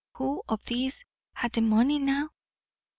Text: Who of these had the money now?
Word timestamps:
Who 0.13 0.41
of 0.49 0.65
these 0.65 1.05
had 1.33 1.51
the 1.51 1.61
money 1.61 1.99
now? 1.99 2.31